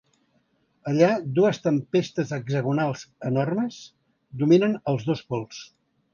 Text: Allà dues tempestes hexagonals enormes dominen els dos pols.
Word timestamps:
Allà 0.91 1.09
dues 1.39 1.59
tempestes 1.65 2.31
hexagonals 2.39 3.05
enormes 3.31 3.79
dominen 4.43 4.77
els 4.95 5.07
dos 5.13 5.25
pols. 5.31 5.63